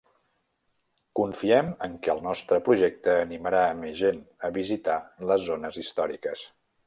Confiem 1.19 1.67
en 1.87 1.93
què 2.07 2.11
el 2.13 2.21
nostre 2.29 2.59
projecte 2.69 3.13
animarà 3.27 3.61
a 3.67 3.77
més 3.83 3.95
gent 4.01 4.25
a 4.49 4.53
visitar 4.57 4.99
les 5.33 5.49
zones 5.51 5.81
històriques. 5.85 6.49